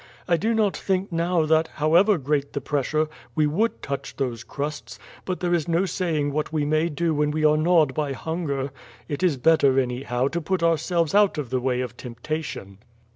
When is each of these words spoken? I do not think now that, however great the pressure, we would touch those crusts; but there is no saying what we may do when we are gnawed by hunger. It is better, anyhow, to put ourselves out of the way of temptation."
I 0.27 0.35
do 0.35 0.55
not 0.55 0.75
think 0.75 1.11
now 1.11 1.45
that, 1.45 1.67
however 1.75 2.17
great 2.17 2.53
the 2.53 2.59
pressure, 2.59 3.07
we 3.35 3.45
would 3.45 3.83
touch 3.83 4.15
those 4.15 4.43
crusts; 4.43 4.97
but 5.25 5.41
there 5.41 5.53
is 5.53 5.67
no 5.67 5.85
saying 5.85 6.31
what 6.31 6.51
we 6.51 6.65
may 6.65 6.89
do 6.89 7.13
when 7.13 7.29
we 7.29 7.45
are 7.45 7.55
gnawed 7.55 7.93
by 7.93 8.13
hunger. 8.13 8.71
It 9.07 9.21
is 9.21 9.37
better, 9.37 9.79
anyhow, 9.79 10.27
to 10.29 10.41
put 10.41 10.63
ourselves 10.63 11.13
out 11.13 11.37
of 11.37 11.51
the 11.51 11.61
way 11.61 11.81
of 11.81 11.97
temptation." 11.97 12.79